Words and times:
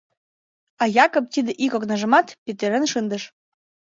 А 0.81 0.83
Якоб 1.03 1.25
тиде 1.33 1.51
ик 1.65 1.71
окнажымат 1.77 2.27
петырен 2.45 2.85
шындыш. 2.91 3.23